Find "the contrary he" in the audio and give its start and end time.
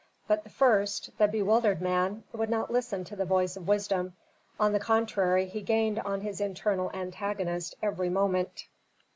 4.73-5.61